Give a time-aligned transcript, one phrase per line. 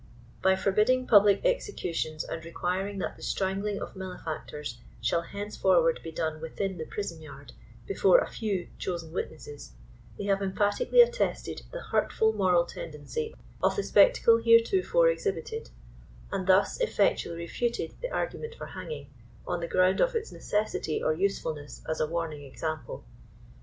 [0.41, 6.41] By forbidding public executions and requiring that the strangling of malefactors shall henceforward be done
[6.41, 7.51] within the prison yard,
[7.85, 9.73] before a few chosen witnesses,
[10.17, 15.69] they have emphatically attested the hurtful moral tendency of the spectacle heretofore exhibited,
[16.31, 19.07] and thus effectually refuted the argument for hanging,
[19.45, 23.03] on the ground of its necessity or usefulness as a warning exaipple.